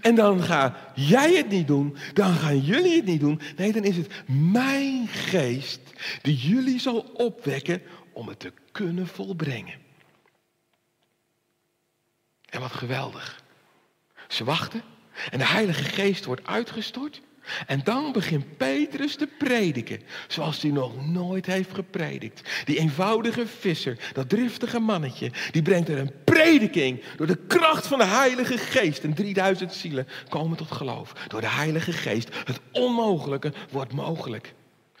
[0.00, 3.40] En dan ga jij het niet doen, dan gaan jullie het niet doen.
[3.56, 5.80] Nee, dan is het mijn geest
[6.22, 9.80] die jullie zal opwekken om het te kunnen volbrengen.
[12.48, 13.42] En wat geweldig.
[14.28, 14.82] Ze wachten
[15.30, 17.20] en de Heilige Geest wordt uitgestort.
[17.66, 22.64] En dan begint Petrus te prediken, zoals hij nog nooit heeft gepredikt.
[22.64, 27.98] Die eenvoudige visser, dat driftige mannetje, die brengt er een prediking door de kracht van
[27.98, 29.04] de Heilige Geest.
[29.04, 31.12] En 3000 zielen komen tot geloof.
[31.28, 32.28] Door de Heilige Geest.
[32.44, 34.54] Het onmogelijke wordt mogelijk.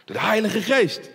[0.04, 1.10] Door de Heilige Geest.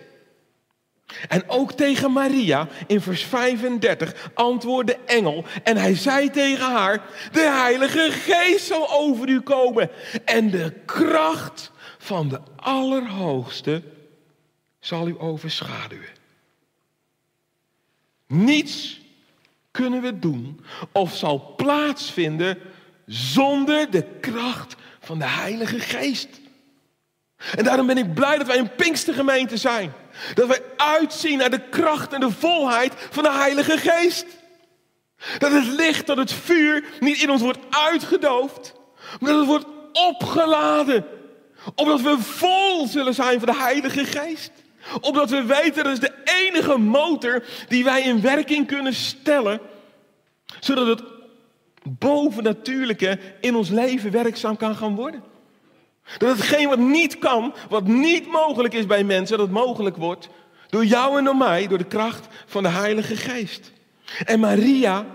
[1.28, 7.02] En ook tegen Maria in vers 35 antwoordde de engel en hij zei tegen haar,
[7.32, 9.90] de Heilige Geest zal over u komen
[10.24, 13.82] en de kracht van de Allerhoogste
[14.80, 16.16] zal u overschaduwen.
[18.26, 19.00] Niets
[19.70, 20.60] kunnen we doen
[20.92, 22.58] of zal plaatsvinden
[23.06, 26.28] zonder de kracht van de Heilige Geest.
[27.56, 29.92] En daarom ben ik blij dat wij een Pinkstergemeente zijn.
[30.34, 34.26] Dat wij uitzien naar de kracht en de volheid van de Heilige Geest.
[35.38, 38.74] Dat het licht, dat het vuur niet in ons wordt uitgedoofd,
[39.20, 41.06] maar dat het wordt opgeladen.
[41.74, 44.50] Opdat we vol zullen zijn van de Heilige Geest.
[45.00, 49.60] Opdat we weten dat is de enige motor die wij in werking kunnen stellen.
[50.60, 51.02] Zodat het
[51.82, 55.22] bovennatuurlijke in ons leven werkzaam kan gaan worden.
[56.18, 60.28] Dat hetgeen wat niet kan, wat niet mogelijk is bij mensen, dat mogelijk wordt
[60.68, 63.72] door jou en door mij, door de kracht van de Heilige Geest.
[64.24, 65.06] En Maria,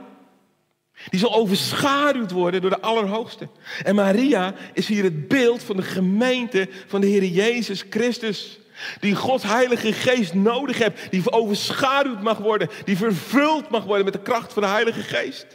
[1.10, 3.50] die zal overschaduwd worden door de Allerhoogste.
[3.84, 8.60] En Maria is hier het beeld van de gemeente van de Heer Jezus Christus.
[9.00, 14.14] Die Gods Heilige Geest nodig hebt, die overschaduwd mag worden, die vervuld mag worden met
[14.14, 15.46] de kracht van de Heilige Geest.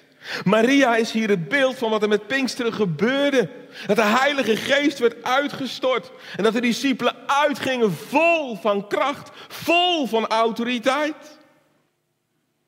[0.45, 3.51] Maria is hier het beeld van wat er met Pinksteren gebeurde.
[3.87, 6.11] Dat de Heilige Geest werd uitgestort.
[6.37, 11.39] En dat de discipelen uitgingen vol van kracht, vol van autoriteit.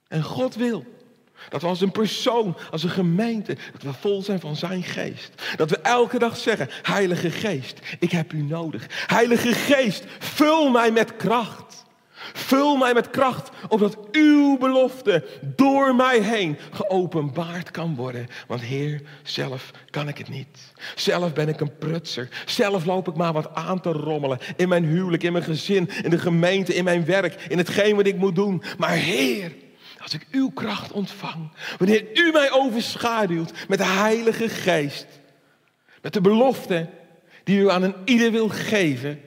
[0.09, 0.85] En God wil
[1.49, 5.43] dat we als een persoon, als een gemeente, dat we vol zijn van zijn geest.
[5.57, 8.87] Dat we elke dag zeggen, Heilige Geest, ik heb u nodig.
[9.07, 11.80] Heilige Geest, vul mij met kracht.
[12.33, 18.27] Vul mij met kracht, opdat uw belofte door mij heen geopenbaard kan worden.
[18.47, 20.73] Want Heer, zelf kan ik het niet.
[20.95, 22.29] Zelf ben ik een prutser.
[22.47, 24.39] Zelf loop ik maar wat aan te rommelen.
[24.57, 28.07] In mijn huwelijk, in mijn gezin, in de gemeente, in mijn werk, in hetgeen wat
[28.07, 28.63] ik moet doen.
[28.79, 29.53] Maar Heer,
[30.03, 35.07] als ik uw kracht ontvang, wanneer u mij overschaduwt met de Heilige Geest,
[36.03, 36.89] met de belofte
[37.45, 39.21] die u aan een ieder wil geven,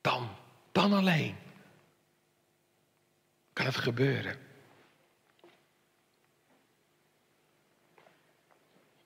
[0.00, 0.28] dan,
[0.72, 1.34] dan alleen
[3.58, 4.36] kan het gebeuren.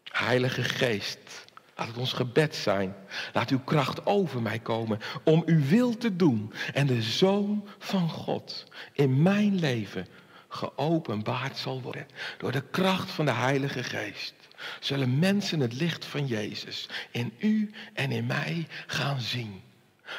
[0.05, 2.95] Heilige Geest, laat het ons gebed zijn.
[3.33, 6.53] Laat uw kracht over mij komen om uw wil te doen.
[6.73, 10.07] En de Zoon van God in mijn leven
[10.49, 12.07] geopenbaard zal worden.
[12.39, 14.35] Door de kracht van de Heilige Geest
[14.81, 19.63] zullen mensen het licht van Jezus in u en in mij gaan zien.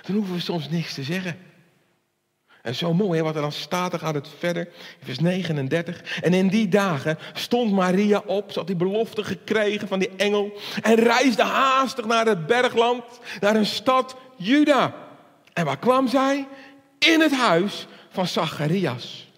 [0.02, 1.53] Dan hoeven we soms niks te zeggen.
[2.64, 4.68] En zo mooi, wat er dan staat, dan gaat het verder,
[5.04, 6.22] vers 39.
[6.22, 10.54] En in die dagen stond Maria op, ze had die belofte gekregen van die engel,
[10.82, 13.04] en reisde haastig naar het bergland,
[13.40, 14.96] naar een stad Juda.
[15.54, 16.48] En waar kwam zij?
[17.00, 19.32] In het huis van Zacharias.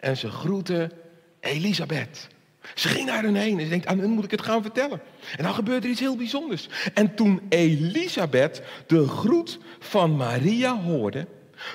[0.00, 0.90] En ze groette
[1.40, 2.26] Elisabeth.
[2.74, 5.00] Ze ging naar hen heen en ze denkt, aan hun moet ik het gaan vertellen.
[5.36, 6.68] En dan gebeurt er iets heel bijzonders.
[6.94, 11.26] En toen Elisabeth de groet van Maria hoorde,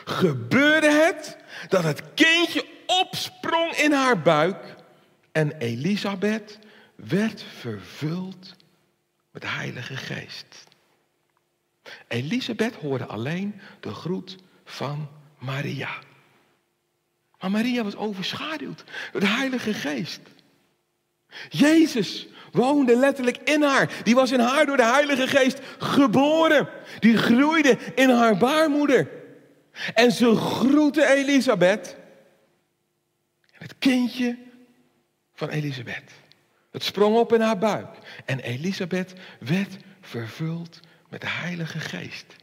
[0.06, 1.38] gebeurde het
[1.70, 4.76] dat het kindje opsprong in haar buik
[5.32, 6.60] en Elisabeth
[6.96, 8.56] werd vervuld
[9.32, 10.64] met de Heilige Geest.
[12.08, 15.90] Elisabeth hoorde alleen de groet van Maria.
[17.40, 20.22] Maar Maria was overschaduwd door de Heilige Geest.
[21.50, 23.92] Jezus woonde letterlijk in haar.
[24.04, 26.70] Die was in haar door de Heilige Geest geboren.
[27.00, 29.08] Die groeide in haar baarmoeder.
[29.94, 31.96] En ze groette Elisabeth.
[33.52, 34.38] Het kindje
[35.34, 36.12] van Elisabeth.
[36.72, 37.98] Het sprong op in haar buik.
[38.26, 42.36] En Elisabeth werd vervuld met de Heilige Geest.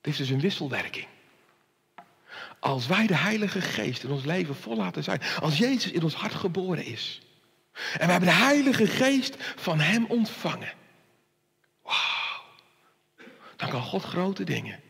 [0.00, 1.06] Dit is dus een wisselwerking.
[2.58, 5.20] Als wij de Heilige Geest in ons leven vol laten zijn.
[5.40, 7.22] Als Jezus in ons hart geboren is.
[7.72, 10.72] En we hebben de Heilige Geest van Hem ontvangen.
[11.82, 12.42] Wauw.
[13.56, 14.83] Dan kan God grote dingen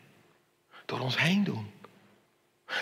[0.87, 1.71] door ons heen doen.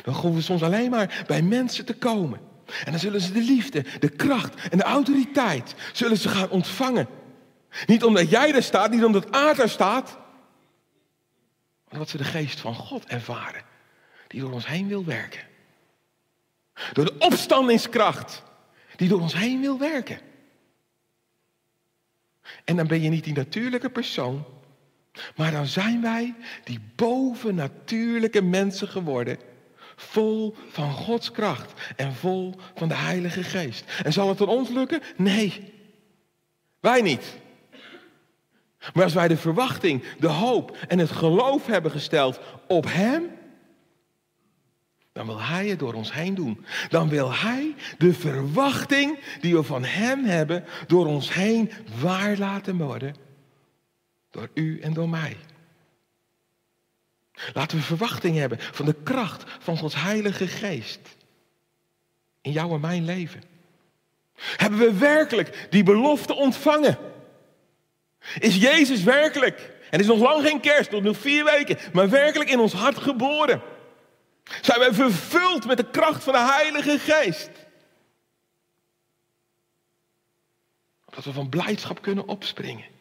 [0.02, 2.40] Dan hoeven we soms alleen maar bij mensen te komen.
[2.84, 7.08] En dan zullen ze de liefde, de kracht en de autoriteit zullen ze gaan ontvangen.
[7.86, 10.10] Niet omdat jij er staat, niet omdat Aard er staat,
[11.84, 13.62] maar omdat ze de geest van God ervaren,
[14.26, 15.42] die door ons heen wil werken.
[16.92, 18.42] Door de opstandingskracht
[18.96, 20.20] die door ons heen wil werken.
[22.64, 24.44] En dan ben je niet die natuurlijke persoon,
[25.36, 29.38] maar dan zijn wij die bovennatuurlijke mensen geworden.
[29.96, 33.84] Vol van Gods kracht en vol van de Heilige Geest.
[34.04, 35.00] En zal het aan ons lukken?
[35.16, 35.72] Nee.
[36.80, 37.40] Wij niet.
[38.94, 43.30] Maar als wij de verwachting, de hoop en het geloof hebben gesteld op Hem,
[45.12, 46.64] dan wil Hij het door ons heen doen.
[46.88, 51.70] Dan wil Hij de verwachting die we van Hem hebben, door ons heen
[52.00, 53.14] waar laten worden.
[54.32, 55.36] Door u en door mij.
[57.52, 61.00] Laten we verwachting hebben van de kracht van Gods Heilige Geest.
[62.40, 63.42] In jouw en mijn leven.
[64.34, 66.98] Hebben we werkelijk die belofte ontvangen?
[68.38, 72.50] Is Jezus werkelijk, en is nog lang geen kerst, nog nog vier weken, maar werkelijk
[72.50, 73.62] in ons hart geboren?
[74.60, 77.50] Zijn wij vervuld met de kracht van de Heilige Geest?
[81.10, 82.91] Dat we van blijdschap kunnen opspringen.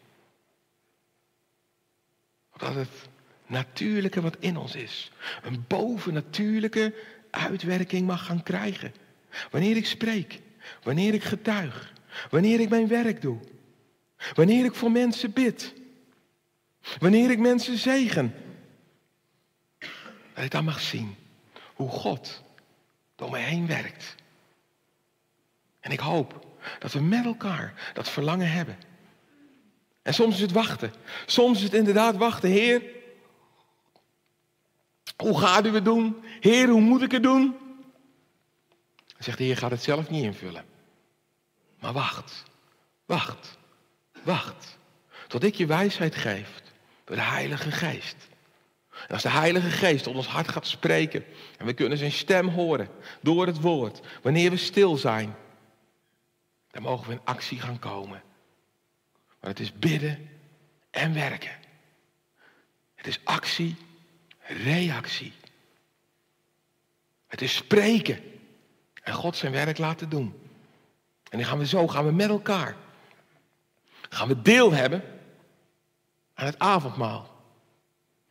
[2.62, 3.10] Dat het
[3.46, 5.12] natuurlijke wat in ons is,
[5.44, 6.94] een bovennatuurlijke
[7.30, 8.94] uitwerking mag gaan krijgen.
[9.52, 10.40] Wanneer ik spreek,
[10.84, 11.94] wanneer ik getuig,
[12.30, 13.40] wanneer ik mijn werk doe,
[14.34, 15.74] wanneer ik voor mensen bid,
[17.00, 18.34] wanneer ik mensen zegen,
[20.34, 21.16] dat ik dan mag zien
[21.74, 22.44] hoe God
[23.16, 24.16] door mij heen werkt.
[25.80, 26.48] En ik hoop
[26.80, 28.78] dat we met elkaar dat verlangen hebben.
[30.02, 30.94] En soms is het wachten.
[31.26, 32.50] Soms is het inderdaad wachten.
[32.50, 32.82] Heer,
[35.18, 36.24] hoe gaat u het doen?
[36.40, 37.58] Heer, hoe moet ik het doen?
[39.08, 40.66] Dan zegt de Heer, gaat het zelf niet invullen.
[41.80, 42.44] Maar wacht,
[43.06, 43.58] wacht,
[44.24, 44.78] wacht.
[45.28, 46.62] Tot ik je wijsheid geef
[47.04, 48.16] door de Heilige Geest.
[49.08, 51.26] En als de Heilige Geest tot ons hart gaat spreken
[51.58, 52.90] en we kunnen zijn stem horen
[53.22, 55.36] door het woord, wanneer we stil zijn,
[56.72, 58.22] dan mogen we in actie gaan komen.
[59.42, 60.30] Maar het is bidden
[60.90, 61.52] en werken.
[62.96, 63.76] Het is actie,
[64.40, 65.34] reactie.
[67.28, 68.20] Het is spreken
[69.04, 70.34] en God zijn werk laten doen.
[71.30, 72.76] En dan gaan we zo, gaan we met elkaar,
[74.10, 75.04] gaan we deel hebben
[76.34, 77.30] aan het avondmaal.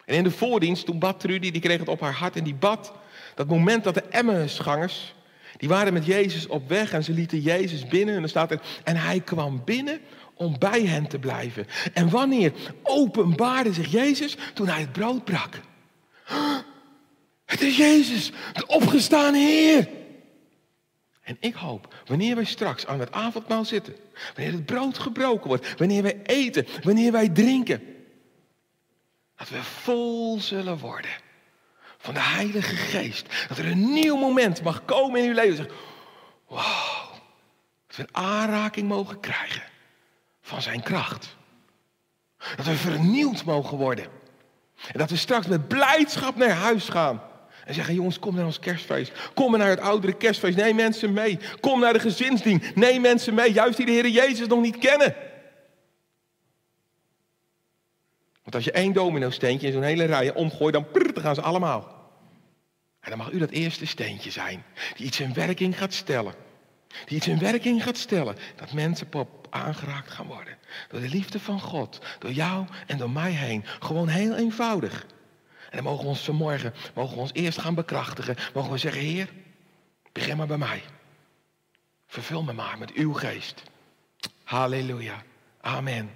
[0.04, 2.54] En in de voordienst, toen bad Trudy, die kreeg het op haar hart en die
[2.54, 2.92] bad
[3.34, 5.14] dat moment dat de Emmausgangers,
[5.56, 8.14] die waren met Jezus op weg en ze lieten Jezus binnen.
[8.14, 10.00] En dan staat er, en hij kwam binnen
[10.40, 11.66] om bij hen te blijven.
[11.92, 15.60] En wanneer openbaarde zich Jezus toen hij het brood brak?
[17.44, 19.88] Het is Jezus, de opgestaan Heer.
[21.22, 23.96] En ik hoop, wanneer wij straks aan het avondmaal zitten,
[24.34, 27.82] wanneer het brood gebroken wordt, wanneer wij eten, wanneer wij drinken,
[29.36, 31.10] dat we vol zullen worden
[31.98, 33.26] van de Heilige Geest.
[33.48, 35.56] Dat er een nieuw moment mag komen in uw leven.
[35.56, 35.66] Zeg,
[36.46, 37.12] wow,
[37.86, 39.69] dat we een aanraking mogen krijgen
[40.50, 41.36] van zijn kracht.
[42.56, 44.04] Dat we vernieuwd mogen worden.
[44.92, 47.22] En dat we straks met blijdschap naar huis gaan.
[47.64, 49.12] En zeggen, jongens, kom naar ons kerstfeest.
[49.34, 50.56] Kom naar het oudere kerstfeest.
[50.56, 51.38] Neem mensen mee.
[51.60, 52.62] Kom naar de gezinsdien.
[52.74, 55.14] Neem mensen mee, juist die de Heer Jezus nog niet kennen.
[58.42, 61.40] Want als je één domino steentje in zo'n hele rij omgooit, dan, prrr, gaan ze
[61.40, 61.98] allemaal.
[63.00, 64.64] En dan mag u dat eerste steentje zijn.
[64.96, 66.34] Die iets in werking gaat stellen.
[67.04, 68.36] Die iets in werking gaat stellen.
[68.56, 70.56] Dat mensen op aangeraakt gaan worden.
[70.88, 72.00] Door de liefde van God.
[72.18, 73.64] Door jou en door mij heen.
[73.80, 75.06] Gewoon heel eenvoudig.
[75.70, 78.36] En dan mogen we ons vanmorgen, mogen we ons eerst gaan bekrachtigen.
[78.54, 79.28] Mogen we zeggen, Heer,
[80.12, 80.82] begin maar bij mij.
[82.06, 83.62] Vervul me maar met uw geest.
[84.44, 85.22] Halleluja.
[85.60, 86.10] Amen.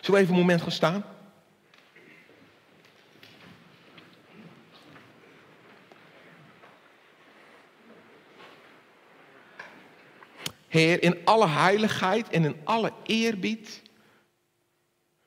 [0.00, 1.04] Zullen we even een moment gaan staan?
[10.74, 13.82] Heer, in alle heiligheid en in alle eerbied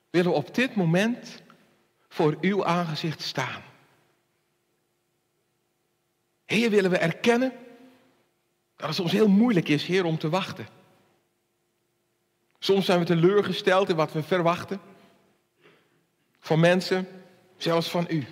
[0.09, 1.41] willen we op dit moment
[2.09, 3.61] voor uw aangezicht staan.
[6.45, 7.53] Heer, willen we erkennen
[8.75, 10.67] dat het soms heel moeilijk is, Heer, om te wachten.
[12.59, 14.81] Soms zijn we teleurgesteld in wat we verwachten.
[16.39, 17.07] Van mensen,
[17.57, 18.27] zelfs van u.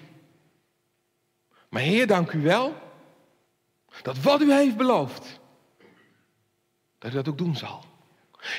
[1.69, 2.75] Maar Heer, dank u wel
[4.01, 5.39] dat wat u heeft beloofd,
[7.05, 7.83] dat u dat ook doen zal.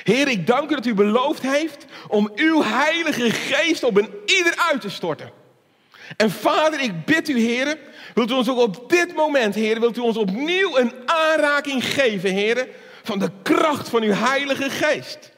[0.03, 4.53] Heer, ik dank u dat u beloofd heeft om uw heilige geest op een ieder
[4.71, 5.31] uit te storten.
[6.17, 7.77] En Vader, ik bid u, heren,
[8.13, 12.31] wilt u ons ook op dit moment, heren, wilt u ons opnieuw een aanraking geven,
[12.31, 12.67] heren,
[13.03, 15.31] van de kracht van uw Heilige Geest.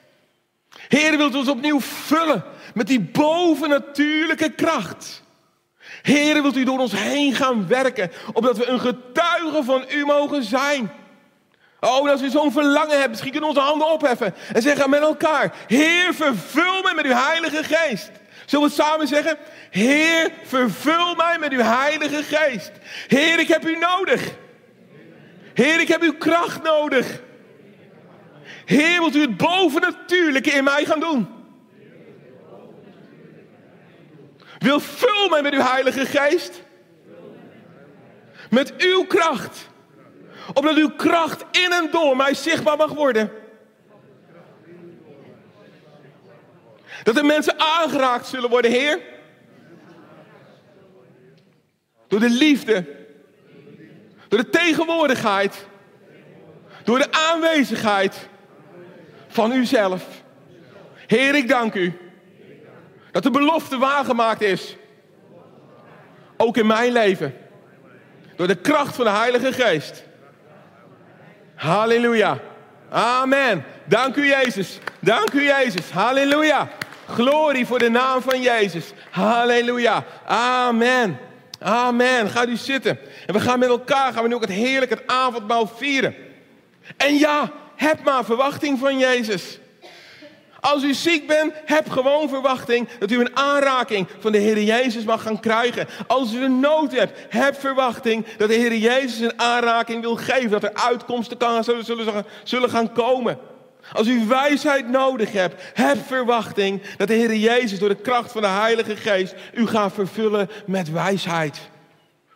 [0.88, 2.44] Heren, wilt u ons opnieuw vullen
[2.74, 5.24] met die bovennatuurlijke kracht.
[6.02, 10.44] Heren, wilt u door ons heen gaan werken, opdat we een getuige van u mogen
[10.44, 10.92] zijn.
[11.80, 15.02] Oh, als we zo'n verlangen hebben, misschien kunnen we onze handen opheffen en zeggen met
[15.02, 18.12] elkaar: Heer, vervul mij met uw Heilige Geest.
[18.46, 19.38] Zullen we het samen zeggen?
[19.70, 22.72] Heer, vervul mij met uw Heilige Geest.
[23.08, 24.22] Heer, ik heb u nodig.
[25.54, 27.22] Heer, ik heb uw kracht nodig.
[28.66, 31.28] Heer, wilt u het bovennatuurlijke in mij gaan doen?
[34.60, 36.64] Wil vul mij met uw Heilige Geest.
[38.50, 39.69] Met uw kracht.
[40.54, 43.32] Opdat uw kracht in en door mij zichtbaar mag worden.
[47.04, 49.00] Dat de mensen aangeraakt zullen worden, Heer.
[52.08, 52.86] Door de liefde.
[54.28, 55.68] Door de tegenwoordigheid.
[56.84, 58.28] Door de aanwezigheid
[59.28, 60.04] van uzelf.
[61.08, 61.98] Heer, ik dank u.
[63.12, 64.76] Dat de belofte waargemaakt is.
[66.38, 67.34] Ook in mijn leven.
[68.36, 70.04] Door de kracht van de Heilige Geest.
[71.60, 72.40] Halleluja.
[72.90, 73.66] Amen.
[73.86, 74.80] Dank u Jezus.
[75.00, 75.90] Dank u Jezus.
[75.92, 76.70] Halleluja.
[77.08, 78.94] Glorie voor de naam van Jezus.
[79.10, 80.04] Halleluja.
[80.26, 81.20] Amen.
[81.60, 82.30] Amen.
[82.30, 83.00] Ga u zitten.
[83.26, 86.16] En we gaan met elkaar, gaan we nu ook het heerlijke het avondmaal vieren.
[86.98, 89.60] En ja, heb maar verwachting van Jezus.
[90.60, 95.04] Als u ziek bent, heb gewoon verwachting dat u een aanraking van de Heer Jezus
[95.04, 95.88] mag gaan krijgen.
[96.08, 100.50] Als u een nood hebt, heb verwachting dat de Heer Jezus een aanraking wil geven.
[100.50, 103.38] Dat er uitkomsten kan, zullen, zullen, zullen gaan komen.
[103.94, 108.42] Als u wijsheid nodig hebt, heb verwachting dat de Heer Jezus door de kracht van
[108.42, 111.60] de Heilige Geest u gaat vervullen met wijsheid.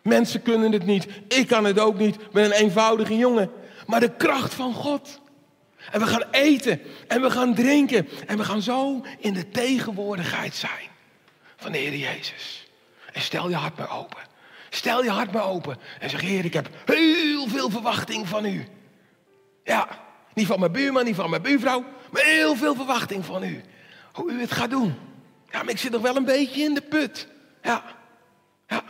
[0.02, 3.50] Mensen kunnen het niet, ik kan het ook niet, ik ben een eenvoudige jongen.
[3.86, 5.22] Maar de kracht van God.
[5.90, 10.54] En we gaan eten en we gaan drinken en we gaan zo in de tegenwoordigheid
[10.54, 10.88] zijn
[11.56, 12.68] van de Heer Jezus.
[13.12, 14.22] En stel je hart maar open.
[14.70, 18.66] Stel je hart maar open en zeg, Heer, ik heb heel veel verwachting van u.
[19.64, 19.88] Ja,
[20.34, 23.62] niet van mijn buurman, niet van mijn buurvrouw, maar heel veel verwachting van u.
[24.12, 24.94] Hoe u het gaat doen.
[25.50, 27.28] Ja, maar ik zit nog wel een beetje in de put.
[27.62, 27.82] Ja,
[28.68, 28.82] ja.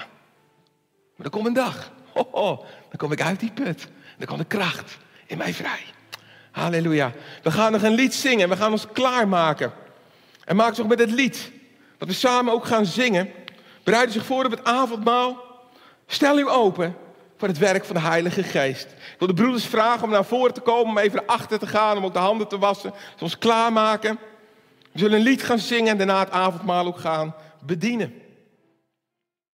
[1.16, 1.92] Maar er komt een dag.
[2.12, 2.56] Ho, ho,
[2.88, 3.88] dan kom ik uit die put.
[4.18, 5.84] Dan komt de kracht in mij vrij.
[6.54, 7.12] Halleluja.
[7.42, 8.48] We gaan nog een lied zingen.
[8.48, 9.72] We gaan ons klaarmaken.
[10.44, 11.52] En maak zich met het lied.
[11.98, 13.30] Dat we samen ook gaan zingen.
[13.82, 15.42] Bereid zich voor op het avondmaal.
[16.06, 16.96] Stel u open
[17.36, 18.84] voor het werk van de Heilige Geest.
[18.84, 21.66] Ik wil de broeders vragen om naar voren te komen, om even naar achter te
[21.66, 22.94] gaan, om ook de handen te wassen.
[23.20, 24.18] Ons klaarmaken.
[24.92, 28.22] We zullen een lied gaan zingen en daarna het avondmaal ook gaan bedienen.